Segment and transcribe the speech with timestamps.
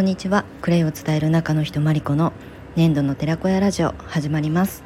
[0.00, 0.46] こんにちは。
[0.62, 2.32] クレイを伝える中の人マリコの
[2.74, 4.82] 年度の寺子屋ラジオ始まります。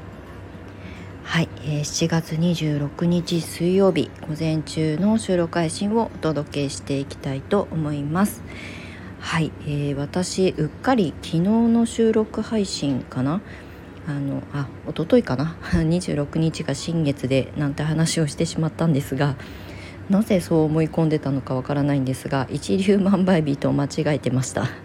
[1.22, 8.42] はい、えー、7月26日水曜日午前中の収録配信をお届けしていきたいと思います。
[9.20, 13.40] はい、えー、私うっかり昨日の収録配信かな？
[14.08, 15.56] あのあ一昨日かな？
[15.70, 19.36] 26日が新月でなんて話をしてしまったんですが
[20.10, 24.83] なぜそう思い込んでたのかわからないんですが一粒万倍日と間違えてました。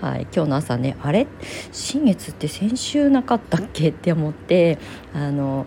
[0.00, 1.26] はい、今日の朝ねあれ？
[1.72, 3.88] 新月って先週なかったっけ？
[3.90, 4.78] って思って
[5.14, 5.66] あの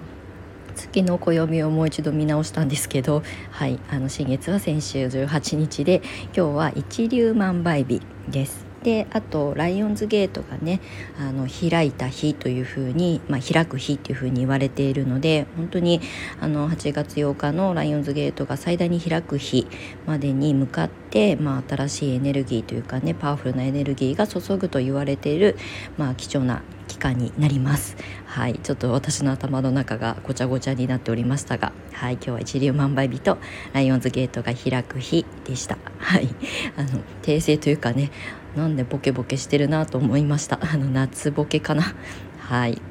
[0.76, 8.67] 月の暦をもう一度見直したんですけど、はい、あの新月は先週18日で今日は一粒万倍日です。
[8.88, 10.80] であとライオンズゲートがね
[11.20, 16.00] あの開いた日というふうに、まあ、開く日というふうに言われているので本当に
[16.40, 19.68] あの8月8日のライオンズゲートが最大に開く日
[20.06, 25.58] までに向かって、まあ、新しいエネルギーというかねパワフルなエネルギーが注ぐと言われている、
[25.98, 27.96] まあ、貴重な期間になります。
[28.26, 28.60] はい。
[28.64, 32.14] ちょっと私の頭の中がごちゃごちゃになっておりましたがはい。
[32.14, 33.38] 今日は一粒万倍日と
[33.74, 35.78] ライオンズゲートが開く日でした。
[36.00, 36.28] はい。
[36.76, 38.12] あの訂正というかね
[38.58, 40.60] なんでボケボケしてるなと思いました。
[40.74, 41.96] あの夏ボケかな。
[42.40, 42.82] はい。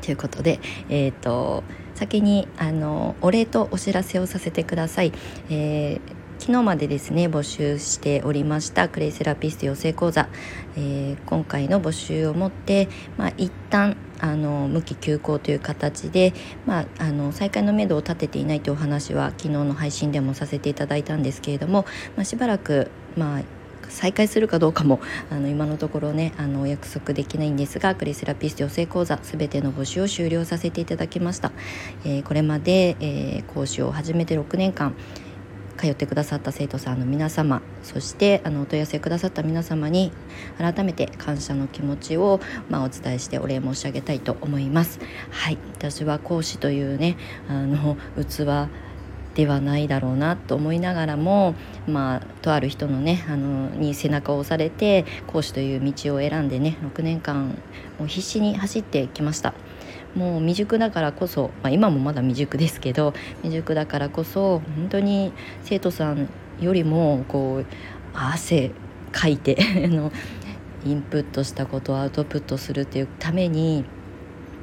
[0.00, 1.62] ということでえっ、ー、と
[1.94, 5.12] 先にあのお礼とお知らせをさせてください、
[5.50, 10.28] えー昨日までですね募集しておりましたクレイセラピスト養成講座、
[10.76, 16.34] えー、今回の募集をもって、まあ、一旦あの無期休校という形で、
[16.66, 23.42] まあ、あの再開のめどを立てていないというお話は昨日の配信でもさせていただいたんですけれども、まあ、しばらく、まあ、
[23.90, 31.52] 再開するかどうかもあの今のところねあのお約束できないんですがクリセラピスト養成講座すべての募集を終了させていただきました、
[32.04, 34.94] えー、これまで、えー、講師を始めて6年間
[35.76, 40.12] 通ってくださった生徒さんの皆様そしてあのお問い合わせくださった皆様に
[40.58, 45.00] 改めて感謝の気持ちを、まあ、お伝えしてお礼申し上げたいと思います。
[45.30, 47.16] はい私は講師というね
[47.48, 48.70] あの器
[49.34, 51.54] ではないだろうなと思いながらも、
[51.86, 57.48] まあ、とある人のねあのに背中を押されて講師という道を選んでね6年間
[57.98, 59.54] もう必死に走ってきました。
[60.14, 65.32] もう未熟だからこそ、まあ、今もまだ未熟ですけど未熟だからこそ本当に
[65.64, 66.28] 生徒さん
[66.60, 67.66] よりもこう
[68.14, 68.70] 汗
[69.10, 69.56] かいて
[69.88, 70.12] の
[70.84, 73.84] インプットしたことをアウトプットするっていうために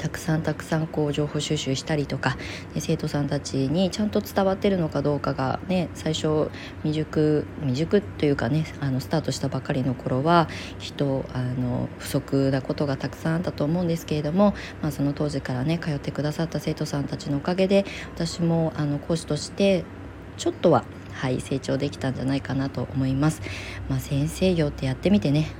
[0.01, 2.35] たくさんたくさんこう情報収集したりとか
[2.75, 6.49] 生徒さんたちにちゃんと伝わってるのかどうかがね最初
[6.81, 17.85] 未熟未熟というかねあのスタートしたばかりの頃は人あの不足なことがたくさんあったと思うんですけれども、まあ、その当時からね通ってくださった生徒さんたちのおかげで
[18.15, 19.85] 私もあの講師として
[20.37, 23.41] ちょっとははい成長できたんじゃないかなと思います。
[23.87, 25.51] まあ、先生業ってやってみてね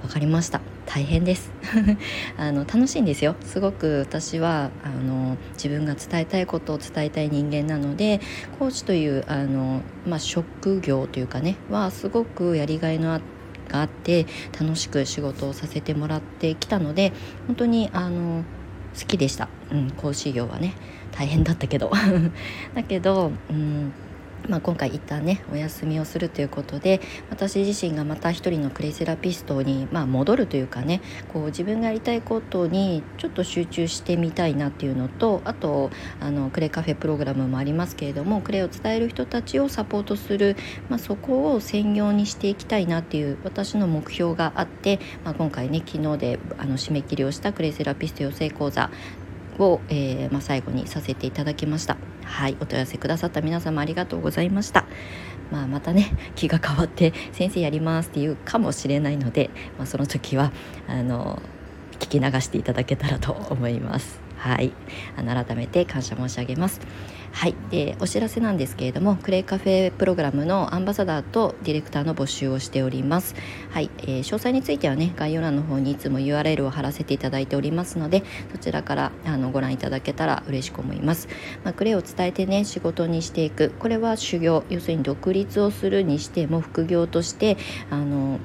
[0.00, 1.50] 分かりました大変です。
[2.36, 3.36] あの楽しいんですよ。
[3.44, 8.20] すごく私はあの自分が伝えたいことを伝えたい人間なので
[8.58, 13.20] コーチというあの、まあ、職業というかねはすごくやりがいのあ
[13.68, 14.26] があって
[14.60, 17.12] 楽しく仕事をさせてもらってきたので
[17.46, 18.44] 本当にあの
[18.98, 20.74] 好きでした、うん、講師業はね。
[21.12, 21.92] 大変だったけど。
[22.74, 23.92] だけど、うん
[24.48, 31.00] まあ、今回一旦ねお休みをするということで私自身がまた一人のクレイセラピストに、まあ、戻るというかね
[31.32, 40.56] こう自分がやりたいことにちょっと集中してみたいなっていうのとあとあのクレイカフェプログラムもありますけれどもクレイを伝える人たちをサポートする、
[40.88, 48.90] まあ、そこを専業にしていきたいなっていう私の目標があって、まあ、今回ね昨日であの締め切りをしたクレイセラピスト養成講座
[49.58, 52.11] を、えーまあ、最後にさせていただきました。
[52.24, 54.86] はいお問い合わせくださった皆様ありがとうございました。
[55.50, 60.50] まあ、またね気が変わって先生やりますっていうかもしれないので、まあ、その時は
[60.88, 61.42] あの
[61.98, 64.20] 聞き流していただけたらと思います。
[64.36, 64.72] はい。
[65.16, 66.80] あの改めて感謝申し上げます。
[67.32, 67.54] はい。
[67.70, 73.34] でお知らせなんですけれどもクレイカフェプログラムのアンバサダーとディレクターの募集をしております。
[73.70, 81.28] はい、えー、詳細についてはね概要欄の方にいつも URL を貼らせていただいておりますのでそちらからあのご覧いただけたら嬉しく思います、
[81.64, 83.72] まあ、クレイを伝えてね仕事にしていく。
[83.78, 84.64] これは修行。
[84.68, 87.56] 要するに独立をするにしても副業として
[87.90, 88.38] あの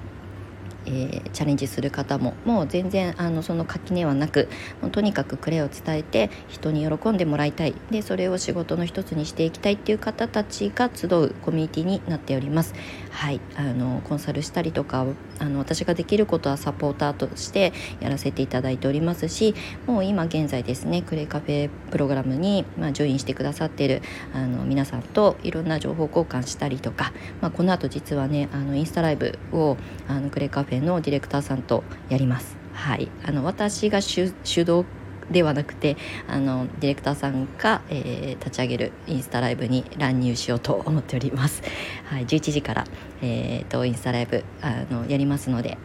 [0.88, 4.48] えー、チャレンジする方ももう全然あのその垣根はなく
[4.92, 12.74] とにかくクレを伝えて人に喜んでもらいたいでそれを仕事の一つにしていきたいっていう方たちが集うコミュニティになっております。
[13.12, 15.06] はいあのコンサルしたりとか
[15.40, 19.56] あの私ができることはサポーターとしてやらせていただいておりますし
[19.86, 24.02] もう今現在ですねクレイカフェプログラムに、まあ、ジョインしてくださっている
[24.34, 27.12] あの皆さんといろんな情報交換したりとか、
[27.42, 32.58] まあ、この後実はねあのインスタライブをあのクレイカフェ生のディレクターさんとやります。
[32.74, 34.86] はい、あの私が主導
[35.32, 35.98] ではなくて
[36.28, 41.64] あのディレクターさんが、えー、立ち上げるインスタライブに乱入しようと思っております。
[42.06, 42.86] はい、11時から、
[43.22, 45.78] えーと、インスタライブあのやりますので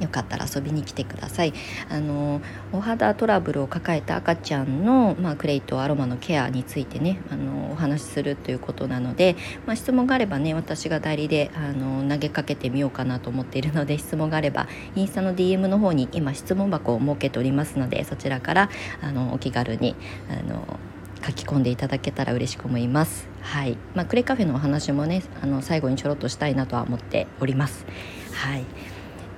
[0.00, 1.54] よかったら遊びに来てください
[1.88, 2.40] あの
[2.72, 18.70] お肌トラブルを抱えた赤ちゃんの、まあ、クレイとアロマのケアについてねあのお話しするということなので、まあ、質問があればね私が代理であの投げかけてみようかなと思っているので質問があればインスタの DM の方に今質問箱を設けておりますのでそちらから
[19.02, 19.94] あのお気軽に
[20.30, 20.78] あの
[21.26, 23.28] 書き込んでいただけたら嬉しく思います。
[23.40, 27.86] はい、まあ、クレカフェのお話もねあの最後にちょろっとしたいなとは思っております。
[28.32, 28.64] はい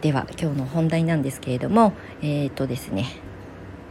[0.00, 1.92] では今日の本題なんですけれども
[2.22, 3.06] えっ、ー、とですね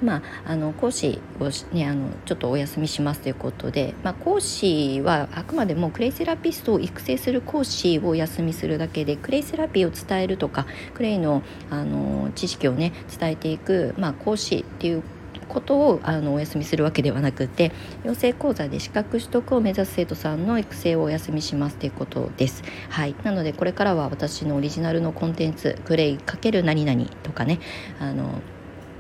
[0.02, 15.04] まあ、あの講師を、ね、あのちょっとお休みしますということで、まあ、講師はあくまでもクレイセラピストを育成する講師をお休みするだけでクレイセラピーを伝えるとかクレイのあの知識をね伝えていく、まあ、講師っていう
[15.48, 17.72] ことをあのお休みするわけではなくて
[18.04, 22.64] 養成講座で資格取得を目指す生徒さんの育成をお休みしますということです。
[22.90, 27.60] はい、なのでこれからは私のオリジナルのコンテンツ「グレイ×何々」とかね
[28.00, 28.42] あの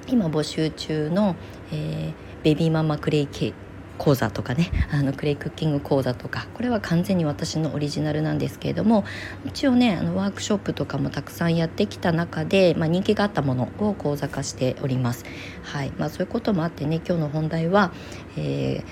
[0.07, 1.35] 今募集中の、
[1.71, 2.13] えー、
[2.43, 3.53] ベビーママクレイ系
[3.97, 9.03] 講座とかねあのクレイクッキング講座とかこれは完全に私のオリジナルなんですけれども
[9.45, 15.25] 一応ねあのワークショップとかもたくさんやってきた中で、まあ、人気があったものを講座化しております。
[15.63, 17.91] はいまあ、そういうこともあってね今日の本題は、
[18.37, 18.83] え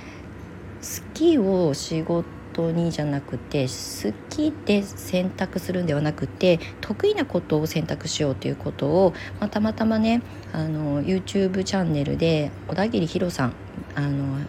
[0.81, 10.21] ー、好きを仕事にじゃなくて好きで選択するんではなくて得意なことを選択しようということを、まあ、たまたまね
[10.53, 13.53] あの YouTube チャンネルで小田切ヒロさん
[13.95, 14.39] あの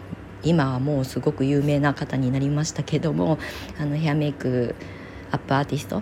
[0.43, 3.37] 今はもうすごく有名な方になりましたけども
[3.79, 4.75] あのヘアメイク
[5.31, 6.01] アップアーティスト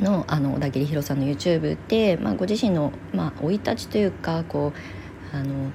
[0.00, 4.72] のあの小田切ヒロさんの YouTube で、まあ、ご自身の生、い立ちというかこ
[5.32, 5.72] うあの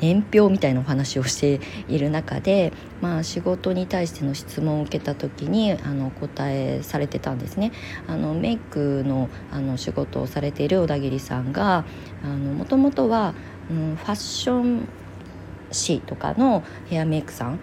[0.00, 7.72] 年表みたいなお話をしている中で、まあ、仕事に対しての質問を受けた時にあの答えされてたんですね。
[8.06, 11.84] あのメイクのあの仕事をされている小田切さんが
[12.58, 13.34] もともとは、
[13.70, 14.88] うん、ファッション
[15.74, 17.58] 師とかのヘアメイクさん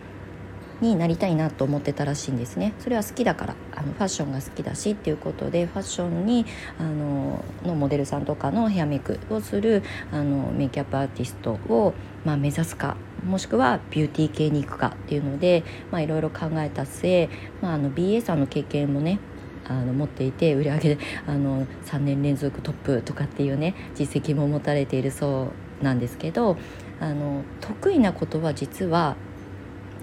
[0.82, 2.74] になりたいなと思ってたらしいんですね。
[2.80, 6.46] それは好きだからあのファッションが好きだしっていうことでファッションに
[6.80, 11.94] あののモデルさんとかのヘアメイクをするあのメイキャップアーティストを、
[12.26, 15.64] まあ、目指すかもしくはビューティー系に行くかっていうので
[15.94, 17.30] いろいろ考えた末、
[17.62, 19.20] まあ、あの BA さんの経験もね
[19.68, 20.98] あの持っていて売り上げ
[21.28, 25.50] あの3年連続トップとかっていうね実績も持たれているそ
[25.82, 26.58] うなんですけど
[27.02, 29.18] あの得意なことは実は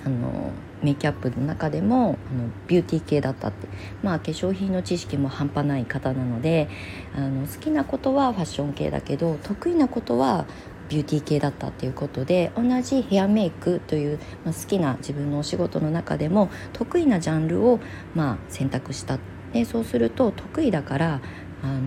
[0.04, 0.50] あの
[0.82, 1.96] メイキャップの中でも
[2.30, 3.68] あのビューティー系だったって
[4.02, 6.68] まあ化粧品の知識も半端ない方なので
[7.16, 10.44] あの好きなことはファッション系だけど得意なことは
[10.88, 17.78] ビューティー系だったっていうことで同じヘアメイクという、まあ、好きな自分のお仕事の中でも得意なジャンルを、
[18.14, 19.18] まあ、選択した。
[19.52, 21.20] でそうすると得意だから
[21.62, 21.80] あの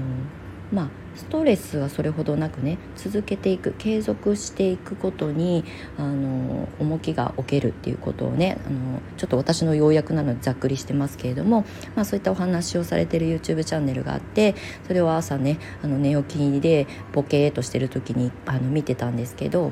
[0.72, 5.64] まあストレスはそれほどなくね続けていく継続していくことに
[5.98, 11.64] あの重きが置けるっていうことをねあのちょっと私の要約なのでざっくりしてますけれども、
[11.96, 14.56] まあ、そういったお話をされてる YouTube チャンネルがあって
[14.88, 19.72] それを朝ねあの寝起きでボケーっとしてる時にあの見てたんですけど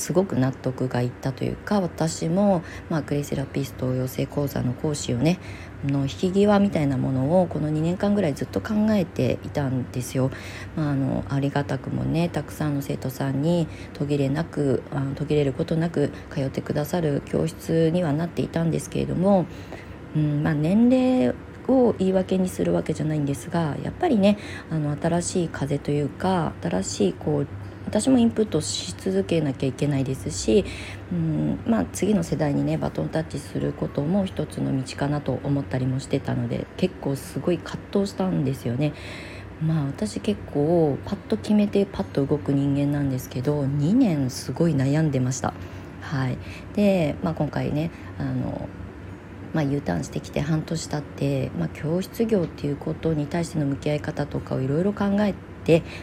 [0.00, 5.38] すごく納得がいったというか私も、まあ、クレイセラピスト養成講座の講師をね
[5.84, 10.30] の引き際みたいなものをこの2年間ぐらいずっと考えていたんですよ。
[10.76, 19.46] まあ、あのありがたくもねたくさんの生徒さんに途切れなくあの途切れることなく通ってくださる教室にはなっていたんですけれども、
[20.16, 21.34] うんまあ、年齢
[21.68, 24.38] を言い訳にするわけじゃないんですがやっぱりね
[24.70, 27.46] あの新しい風というか新しいこう
[27.90, 30.64] 私もインプットし続けなきゃいけないですし、
[31.12, 38.92] うんまあ、次の世代にねバトンタッチすることも一つの道かなと思ったりもしてたので結構すごい葛藤したんですよね。
[39.60, 45.52] まあ私結構パッと決めてパッと動く人間なんですけど2年すごい悩んでました。
[46.00, 46.38] はい、
[46.74, 48.68] で、まあ、今回ねあの
[49.52, 55.34] まあ、U ターンしてきて半年経って、まあ、教室業っていうことに対しての向き合い方とかをいろいろ考え、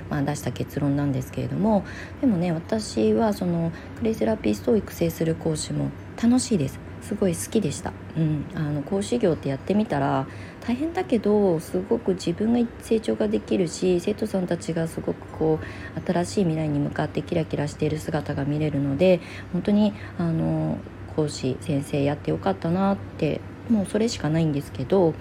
[0.10, 1.84] まあ、出した結論なんですけれども
[2.22, 5.90] でもね私はそのクレイセラピストを育成する講師も
[6.22, 6.80] 楽しいです。
[7.02, 10.28] すごい好きでした、うん、あの講師業ってやってみたら
[10.60, 19.22] 大変だけどすごく自分が成長ができるし生徒さんたちがすごくこう新しい未来に向かってキラキラしている姿が見れるので
[19.54, 20.80] 本当にあの
[21.16, 25.14] 講師先生やってよかったなってもうそれしかないんですけど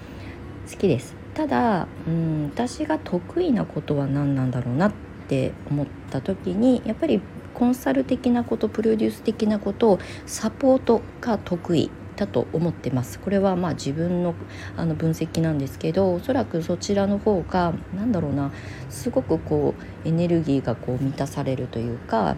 [0.69, 1.15] 好きです。
[1.37, 4.93] ただ、うん、私が得意なことは何なんだろうなっ
[5.27, 7.21] て思った時にやっぱり
[7.53, 13.19] コンサル的なことプロデュース的なことをサポートが得意だと思ってます。
[13.19, 14.33] これはまあ自分の
[14.75, 18.51] あの分析なんですけどおそらくそちらの方が何だろうな
[18.89, 22.35] すごくこうエネルギーがこう満たされるというか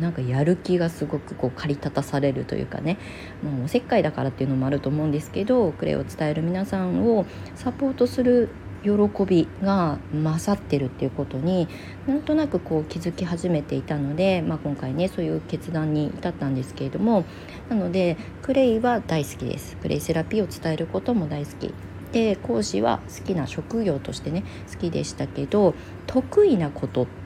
[0.00, 2.98] なんかやる気がすごくこう駆り立たされるというかね。
[3.42, 8.48] もうおせっかいだからっていうのもあると思うんですけどクレイを伝える皆さんをサポートする
[8.82, 8.90] 喜
[9.26, 11.68] びが勝ってるっていうことに
[12.06, 17.24] なんとなくこう気づき始めていたので、まあ、今回ねそういう決断に至ったんですけれども
[17.68, 19.76] なのでクレイは大好きです。
[19.76, 21.74] クレイセラピーを伝えることも大好き。
[22.12, 25.74] で講師は好きな職業としてね好きでしたけど
[26.08, 27.19] 得意なことって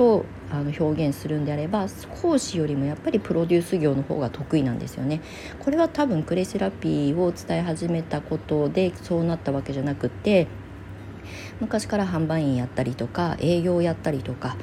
[0.00, 1.86] とあの表現するんであれば
[2.22, 5.20] 講師よりもやっぱりプロデュース業の方が得意なんですよね。
[5.58, 10.46] これは多分クレイセラピーを伝え始めたことでそうなったわけじゃなくて
[11.60, 14.56] 昔から販売員やったりとか営業やったりとか、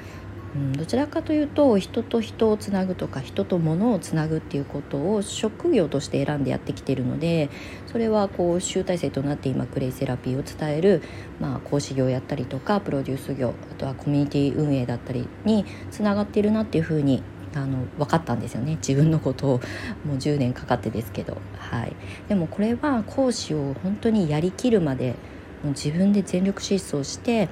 [0.58, 7.50] うん、どちらかというと人と人をつなぐとか人と物をつなぐっていうことを職業として選んでやってきているので
[7.86, 11.04] それはこう集大成となって今クレイセラピーを伝える、
[11.40, 17.22] まあ、講師業やったりとかプロデュース業あとはコミュニティ運営だったりにつながっているなっていうふうに
[17.54, 18.76] あの分かったんですよね。
[18.76, 19.62] 自分のことを。
[20.06, 21.96] もう10年かかってですけど、はい、
[22.28, 25.16] でもこれは講師を本当にやりきるまで
[25.64, 27.50] もう自分で全力疾走して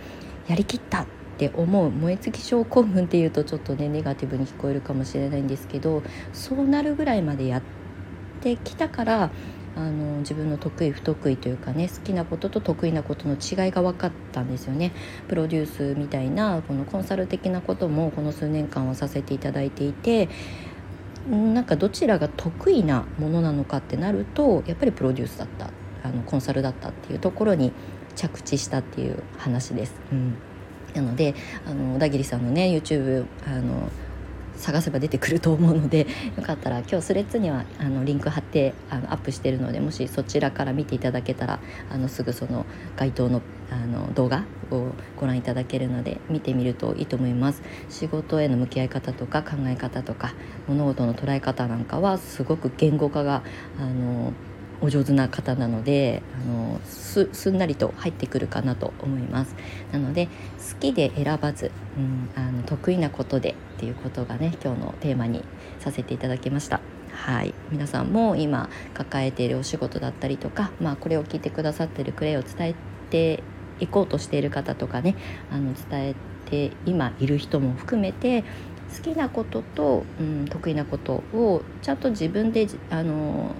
[0.48, 1.06] やりきったっ
[1.36, 6.02] って思う燃え尽き症候群っていうとちょっとねネガティブに聞こえるかもしれないんですけど
[6.32, 7.62] そうなるぐらいまでやっ
[8.42, 9.32] てきたから
[9.76, 14.94] あの自分の得意不得意というかね好きなことと得意なことの違いが分かったんですよね
[15.28, 20.30] プロデュースみたいなこのコンサル的なこともこの数年間はさせていただいていて
[21.30, 25.72] なんかどちらが得意なものなのかってなるとやっぱりプロデュースだった
[26.04, 27.74] あのコンサルだったっていうところに
[28.16, 29.96] 着地したっていう話です。
[30.12, 30.36] うん、
[30.96, 31.36] なので
[31.66, 33.90] あの小田切さんのね YouTube あの
[34.58, 41.60] 探せば出てくると思うので よかったら今日スレッズにはあのリンク貼ってあのアップしてるのでもしそちらから見ていただけたら
[41.92, 47.64] あのすぐその該当のあの動画をご覧いただけるので見てみるといいと思います。
[47.90, 50.36] 仕事への向き合い方とか考え方とか
[50.68, 53.42] 物事の捉え方なんかはすごく言語化が
[53.80, 54.34] あの
[54.82, 59.56] お上手な方なのであのすすんなりと入ってくるかなと思います。
[59.92, 65.44] なので好きで選ばず、うん、あの得意なことでっていうことがね今日のテーマに
[65.80, 66.80] させていただきました。
[67.12, 67.54] はい。
[67.72, 72.76] 皆さんも今抱えているお仕事だったりとか、まあ、これを聞いてくださってるクレイを伝え
[73.10, 73.44] て
[73.80, 75.16] いこうとしている方とかね
[75.52, 76.16] あの伝え
[76.46, 78.44] て今いる人も含めて
[78.96, 83.56] 好きなことと、うん、得意なことをちゃんと自分であの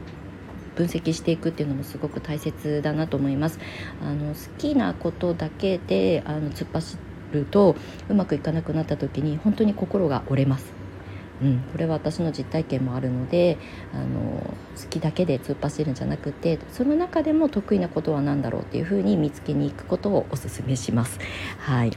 [0.76, 3.60] 分析していくっていうのもすごく大切だなと思います。
[4.02, 6.98] あの好きなことだけであの突っ走
[7.32, 7.76] ると
[8.10, 10.74] うまくいかなくなった時に本当に心が折れます。
[11.42, 13.58] うん、これは私の実体験もあるので
[13.94, 21.20] あの好きだけで突っ走るんじゃなくてその中でも得意なことは何だろうっていうふうに見つけに行くことをおすすめします。
[21.60, 21.92] はい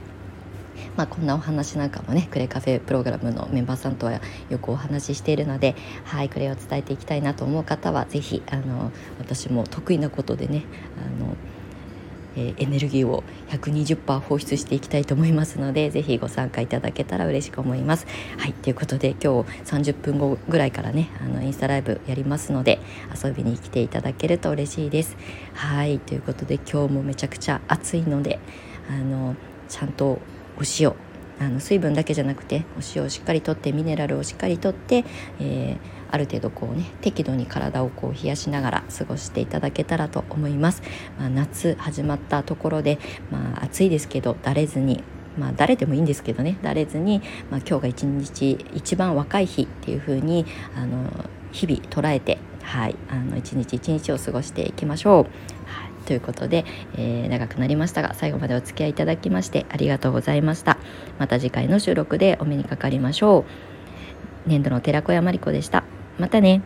[0.99, 8.91] まあ、こんなお話なんかもねクレカフェプログラムのメンバーさんとはよくお話ししているのではいクレを伝えていきたいなと思う方は是非あの
[9.21, 10.65] 私も得意なことでね
[10.97, 11.37] あの
[12.37, 18.09] えエネルギーを120%放出していきたいと思いますのでぜひご参加いただけたら嬉しく思います。
[18.37, 22.81] はいということで今日30分後ぐらいからねあのインスタライブやりますので
[23.25, 25.17] 遊びに来ていただけると嬉しいです。
[25.55, 28.41] はいということで今日もめちゃくちゃ暑いので
[28.91, 29.37] あの
[29.69, 30.19] ちゃんと
[30.59, 30.95] お塩
[31.41, 35.05] あの水分だけじゃなくてお塩をしっかりとってミネラルをしっかりとって、
[35.41, 35.79] えー、
[36.11, 40.83] ある程度こうね適度に体をこう冷やしながら過ごしていただけたらと思います、
[41.19, 42.99] まあ、夏始まったところで、
[43.31, 45.03] まあ、暑いですけどだれずに
[45.37, 51.09] まあ、誰でもいいんですけどねだれずに、まあ、今日が一日一番若い日っていう風にあの
[51.53, 55.58] 日々捉えて、はい、あの一日一日を過ごしていきましょう。
[56.09, 56.65] ということで、
[56.97, 60.79] えー、長くなりましたが最後までお付き合いいただきましてありがとうございました。
[61.19, 63.45] また次回の収録でお目にかかりましょ
[64.47, 64.49] う。
[64.49, 65.85] 年度の寺子屋まりこでした。
[66.19, 66.63] またね。